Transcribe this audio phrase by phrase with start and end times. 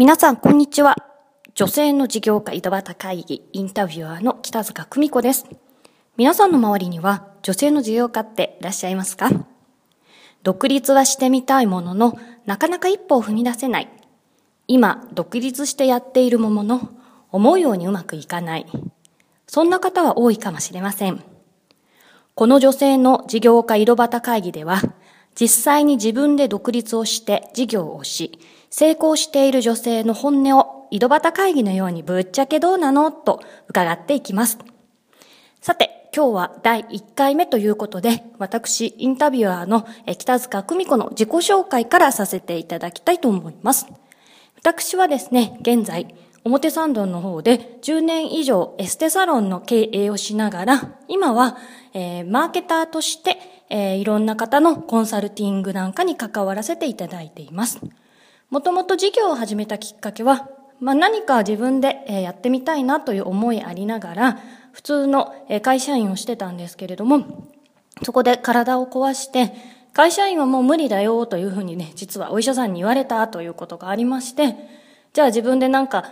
[0.00, 0.96] 皆さん、こんにちは。
[1.54, 5.44] 女性の事業家井戸端会議インタビュアーの北塚久美子です。
[6.16, 9.28] 皆さんの周りには女性の事業家っていらっしゃいますか？
[10.42, 13.90] 独立はしてみたいものの、なかなか一歩を踏み出せない。
[14.68, 16.88] 今、独立してやっているものの、
[17.30, 18.64] 思うようにうまくいかない。
[19.46, 21.22] そんな方は多いかもしれません。
[22.34, 24.80] この女性の事業家井戸端会議では、
[25.34, 28.38] 実際に自分で独立をして事業をし、
[28.70, 33.10] 成功している女性の本音を井戸端会議のようにぶっちゃけどうなの？
[33.10, 34.58] と伺っていきます。
[35.60, 39.86] さて、今日は第1回目ということで、私、インタビュアーの
[40.18, 43.86] 北塚久美子の自己紹介からさせていただきたいと思います。
[44.56, 51.58] 私はですね、現在、表参道の方で10年以上エステサロンの経営をしながら、今は、
[51.92, 53.36] えー、マーケターとして、
[53.68, 57.80] えー、いろんな方のコンサルティングなんかに関わらせていただいています。
[58.48, 60.48] もともと事業を始めたきっかけは、
[60.80, 64.38] まあ、何か自分でやってみたいなという思いありながら、
[64.72, 67.48] 普通の会社員をしてたんですけれども、
[68.02, 69.52] そこで体を壊して、
[69.92, 74.56] 会社員はもう無理だよというふうにね、実はお医者さんに言われたということがありまして、
[75.12, 76.04] じゃあ自分でなんか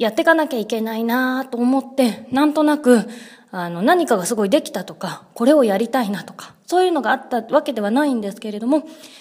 [0.00, 3.06] やっていかなきゃいけないなと思って、なんとなく、
[3.50, 8.78] あの、何かがすごいできたとか、これをやりたいなとか、そういうのがあったわけではないんですけれども、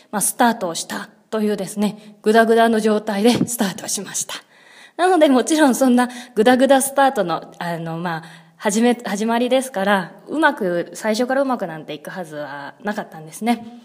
[0.09, 4.35] まあ、スタートをしたというですね、ぐだぐだの状態で スタートしました。
[4.95, 8.23] なのでもちろんそんなぐだぐだスタートの、あの、まあ、
[8.55, 13.81] 始め、始まりですから、うまく、最初からうまくなんていくはずはなかったんですね。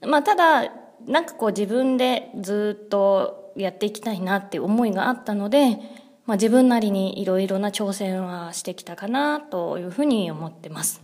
[0.00, 0.72] まあ、ただ、
[1.06, 5.78] なんかこう自分でずっとやっていきたいなって思いがあったので、
[6.26, 11.02] まあ、自分なりにいろいろな挑戦はしてきたかなというふうに思ってます。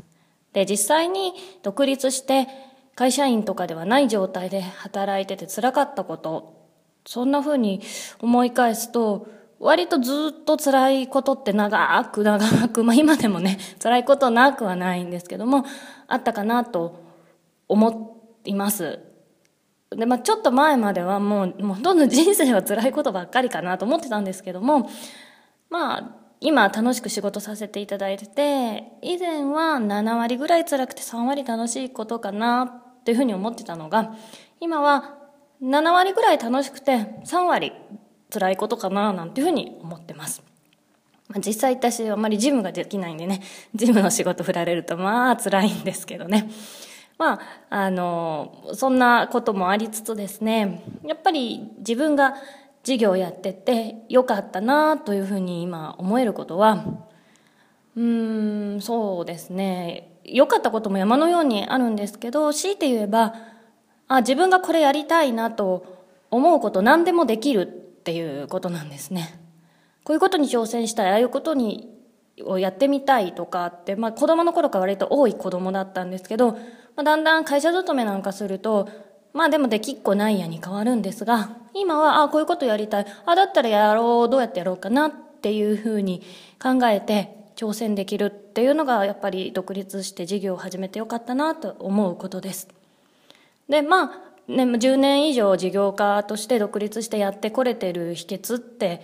[0.52, 2.46] で、実際に独立して
[2.94, 6.54] 会社員とかではない状態で働いてて辛かったこと、
[7.04, 7.80] そんな風に
[8.20, 9.28] 思い返すと、
[9.60, 15.64] 割とずっと辛いことって長く長く、まあ今でもね、辛いことなくはないんですけども、
[16.06, 17.00] あったかなと
[17.66, 19.00] 思います。
[19.96, 24.88] で、まあちょっと前まではもう、もうほとんど人生は辛いことばっかりかなと思ってたんですけども、
[25.70, 34.14] まあ今楽しく仕事させていただいてて、以前は7割ぐらい辛くて3割楽しいことかなというふうに思ってたのが、
[34.60, 35.16] 今は
[35.62, 37.72] 7割ぐらい楽しくて3割
[38.30, 40.42] 辛いことかななんていうふうに思ってます。
[41.28, 43.42] まあ、実際私あんまりジムができないんでね、
[43.74, 46.50] ジムの仕事振られるとまあ辛いんですけどね。
[47.18, 47.40] まあ、
[47.70, 52.34] あの、そんなこともありつつですね、やっぱり自分が
[52.84, 56.84] 事業やっててよかったなというふうに今思えることは、
[57.96, 60.16] うーん、そうですね。
[60.24, 63.34] 良かったことも山のようにあるんですけど、強いて言えば、
[64.06, 65.98] あ、自分がこれやりたいなと
[66.30, 69.40] 思うこと何でもできるっていうことなんですね。
[70.04, 71.97] こういうことに挑戦したい、ああいうことに
[72.44, 76.58] をやってみたいとかって、まあ子供の頃から割と多い子供だったんですけど、ま
[76.98, 78.88] あ、だんだん会社勤めなんかすると、
[79.32, 83.06] まあでもできっこないやに変わるんですが、今は、あ、こういうことやりたい。
[83.26, 86.22] あ、だったらやろう、どうやってやろうかなっていうふうに
[86.60, 92.68] 考えて、挑戦できるっていうのがやっぱり独立して事業を始めてよかったなと思うことです。
[93.68, 99.02] で、まあ、ね、10年以上事業家として独立してやってこれてる秘訣って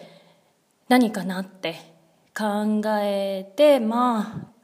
[0.89, 1.94] 何かなって
[2.37, 4.55] 考えて、まあ、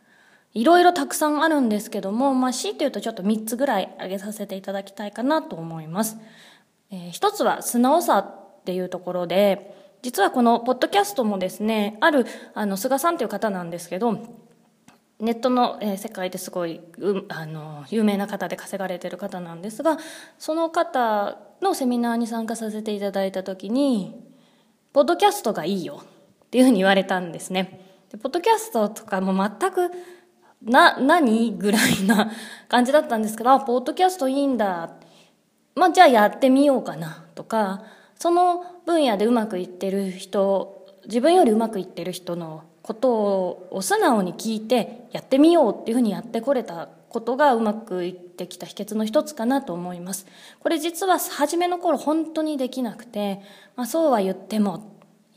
[0.52, 6.16] いろいろたくさんあるんですけども、まあ、強いて言うとちょっと3つぐらい挙げさせていただきたいかなと思います。
[6.90, 14.18] えー、一つは素直さっていうところで、実はこのポッドキャストもですね、ある、あの、菅さんという方なんですけど、
[15.20, 19.98] ネットの世界ですごい、うあの有名な方で稼がれてる方なんですが
[20.38, 24.18] その方のセミナーに参加させていただいた時に
[24.94, 26.02] 「ポッドキャストがいいよ」
[26.50, 27.80] っていうふうに言われたんですね。
[28.10, 29.92] でポッドキャストとかも全く
[30.64, 32.32] な何ぐらいな
[32.68, 34.90] 感じだったんですけど「あポッドキャストいいんだ」
[35.76, 37.84] まあじゃあやってみようかなとか
[38.18, 43.12] その分野でうまくいってる人自分よりうまくいってる人のこと
[43.70, 50.26] を素直に聞いてやってみようっていうふうにやってこれたことがうまくいってきた秘訣の一つかなと思います。
[50.60, 53.40] これ実は初めの頃本当にできなくて、
[53.76, 54.89] まあ、そうは言っても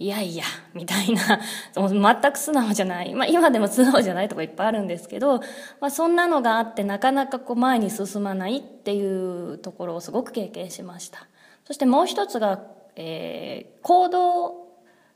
[0.04, 1.40] いやいや、みたいな、
[2.22, 3.14] 全く素直じゃない。
[3.14, 5.40] まあ今でも素直じゃないとこいっぱいあるんですけど、
[5.80, 11.20] まあそんなのがあってなかなかこう前に進まないっていうところをすごく経験しました。
[11.64, 12.60] そしてもう一つが、
[12.98, 14.68] えー、行動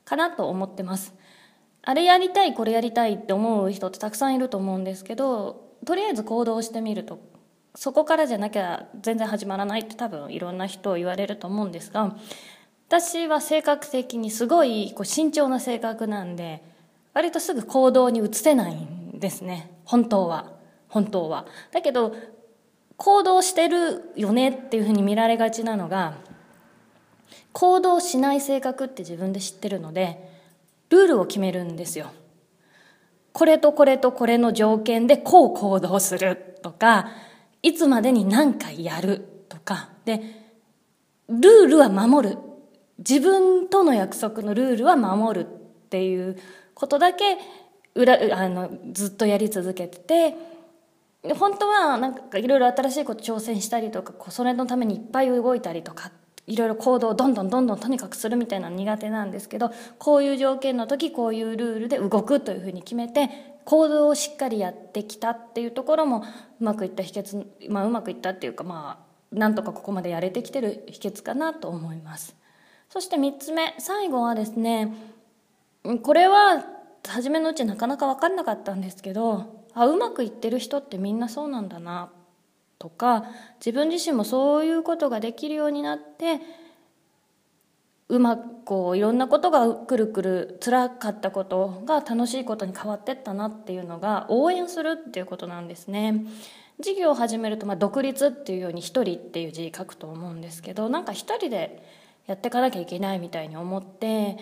[0.06, 1.14] かなと思ってます。
[1.82, 7.20] あれやりたい、これやりたいって思う人ってたくさんいると思うんですけど、とりあえず行動してみると、
[7.76, 12.16] そこからじゃなきゃ全然始まらないって多分いろんな人を言われると思うんですが、
[12.88, 16.64] 私は性格的にすごいこう慎重な性格なんで
[17.14, 19.72] 割とすぐ行動に移せないんですね。
[19.84, 20.54] 本当は。
[20.88, 21.46] 本当は。
[21.74, 22.16] だけど
[22.96, 26.16] 行動してるよねっていうふうに見られがちなのが
[27.52, 30.32] 行動しない性格って自分で知ってるので
[30.90, 32.12] ルールを決めるんですよ。
[33.34, 37.10] これとこれとこれの条件でこう行動するとか
[37.62, 39.90] いつまでに何回やるとか。
[40.06, 40.22] で
[41.28, 42.47] ルールは守る。
[43.00, 45.50] 自分との約束のルールは守るっ
[45.90, 46.38] ていう
[46.74, 47.38] ことだけ
[47.96, 50.36] 裏あのずっとやり続けてて
[51.36, 56.12] 本当はなんかいろいろ新しいこと挑戦したりとかそれのためにいっぱい動いたりとか
[56.46, 63.30] いろいろ行動をどんどんどんどんとにかくするみたいなの苦手なんですけどこういう条件の時こういうルールで動くというふうに決めて
[63.66, 66.24] 行動をしっかりやってきたっていうところも
[66.62, 72.34] うまくいった秘訣まあうまくいったっていうかまあなんとかここまでやれてきてる秘訣かなと思います。
[72.90, 74.94] そして3つ目最後はですね
[76.04, 76.66] これは
[77.08, 82.10] 初めのうちなかなか分かんなかったんですけどあうまくいってる人ってみんなそうなんだな
[82.80, 83.26] とか
[83.60, 86.40] 自分自身もそういうことができるようになって
[88.10, 96.26] うまくこういろんなことがくるくる辛かったことが楽しいことに変わってったなっていうのが応援するっていうことなんですね。
[96.80, 101.84] 事業を始めると、まあ、独立っていうように一人っていう字書くと思うんですけどなんか一人で
[102.28, 104.38] やっていかなきゃいけないみたいに思って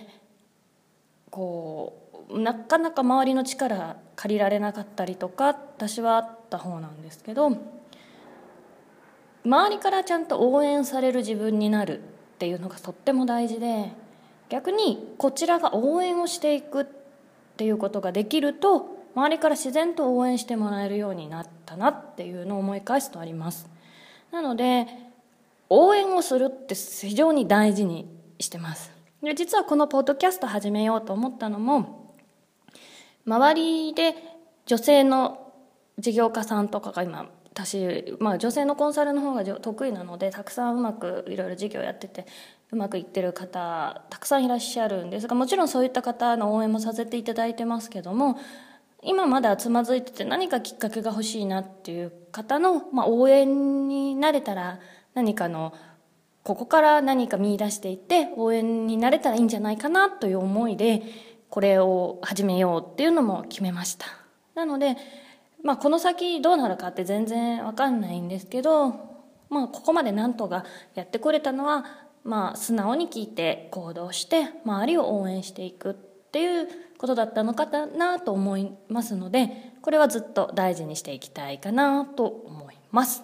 [1.30, 7.52] こうなかなか周りの力借りられなかったりとか私はあった方なんですけど
[9.46, 13.92] 周りからちゃんと応援される自分になるっていうのがとっても大事で
[14.50, 16.86] 逆にこちらが応援をしていくっ
[17.58, 23.70] ていうことができると周りから自然と応援してもらえるようになったなっていうのを思い返すとあります。
[24.32, 24.88] なので
[25.70, 28.08] 応援をするって非常に大事に
[28.40, 28.92] してます。
[29.22, 32.16] で実はこのポッドキャスト始めようと思ったのも
[33.26, 34.14] 周りで
[34.66, 35.52] 女性の
[35.98, 42.26] 事業家さんとかが今私、まあ、女性のコンサルの方が得意なのでたくさんうまくいろいろ事業やってて
[42.72, 48.38] うまくいってる方たくさんいらっしゃるんですがもちろんそういった方の応援もさせていただいてますけども
[49.02, 54.80] 今まだつまずいてて何かきっかけが欲しいなっていう方の、まあ、応援になれたら
[55.16, 55.74] 何かの
[56.44, 61.02] ここから何か見出していって応援になれたらいいんじゃないかなという思いで
[61.50, 64.06] これを始めようっていうのも決めました。
[64.54, 64.96] なので
[65.66, 68.90] まあ、この先どうなるかって全然わかんないんですけど、
[69.50, 70.64] まあ、ここまでなんとか
[70.94, 71.86] やってこれたのは、
[72.24, 76.68] まあ、素直に聞いて行動して周りを応援していくっていう
[77.00, 83.24] ことだったのかなと思いますのでこれはずっと大事にしていきたいかなと思います。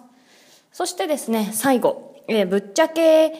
[0.72, 3.32] そしてですね最後、えー、ぶっちゃけ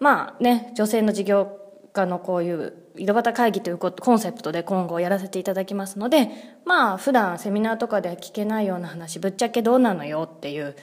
[0.00, 1.58] まあね女性の事業
[1.92, 6.30] 家のこういう井戸端会議というコンセプトで今後やらせていただきますので
[6.64, 10.76] まあ普段セミナーとかでは聞けないような話ぶっちゃけどうなのよっていう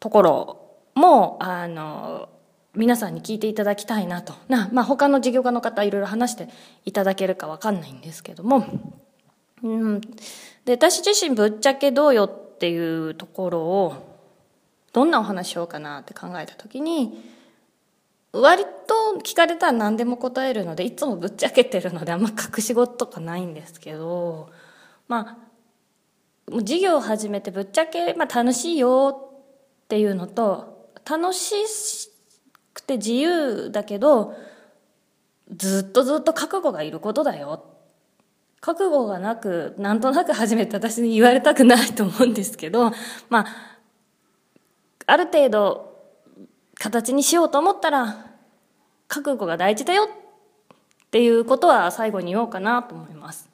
[0.00, 2.28] ところもあの
[2.74, 4.34] 皆さんに聞いていただきたいなと。
[4.48, 6.48] な、まあ、他の事業家の方いろいろ話して
[6.84, 8.64] いただけるか分かんないんですけども、
[9.62, 10.00] うん、
[10.64, 14.17] で私自身ぶっちゃけどうよっていうところを
[14.92, 17.22] どんなお話しようかなって考えた時に
[18.32, 24.50] 割と聞かれたら何でも答えるのでいつもぶっちゃけてるのであんま隠し事とかないんですけど
[25.08, 25.48] まあ
[26.60, 29.30] 授業を始めてぶっちゃけ、まあ、楽しいよ
[29.84, 31.54] っていうのと楽し
[32.74, 34.34] くて自由だけど
[35.56, 37.64] ずっとずっと覚悟がいることだよ。
[38.60, 42.92] 覚悟がなくなんとなく始めて私に言われたくないと思うんですけど
[43.30, 43.77] まあ
[45.08, 45.96] ある程度
[46.78, 48.26] 形にしようと思ったら
[49.08, 50.08] 覚悟が大事だよっ
[51.10, 53.48] ていうことは最後に言おうかなと思います。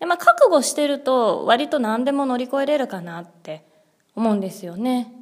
[0.00, 3.64] でまあ、覚悟してると割と何でも乗り越えれるかなって
[4.16, 5.12] 思うんですよね。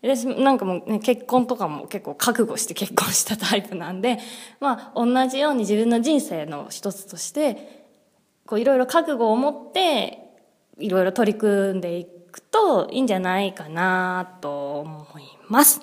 [0.00, 4.18] 私なんかもう、ね、結婚とかも結構覚悟して結婚したタイプなんで、
[4.60, 7.84] まあ同じように自分の人生の一つとして、
[8.46, 10.20] こういろいろ覚悟を持って
[10.78, 12.06] いろいろ取り組んでい
[12.38, 15.80] くといいんじゃないかなと思います。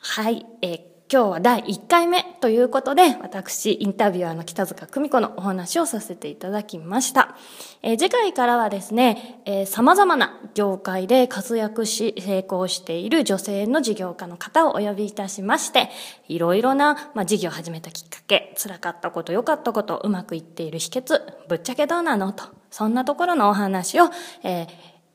[0.00, 0.78] はい、えー、
[1.10, 7.36] 今日は第1回目ということで、私、インタビュアーの北塚久美子のお話をさせていただきました。
[7.82, 15.90] えー、次回からはですね、えー、様々な業界で活躍し、成功している女性の事業家の方をお呼びいたしまして、
[16.28, 24.10] いろいろな、まあ、事業を始めたきっかけ、辛かったこと、良かったこと、うまくいっている秘訣、ぶっちゃけどうなのと、そんなところのお話を、
[24.42, 24.68] えー、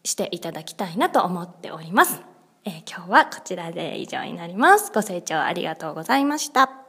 [0.04, 2.22] していただきたいなと思っております。
[2.66, 4.92] えー、今日はこちらで以上になります。
[4.94, 6.83] ご清聴ありがとうございました。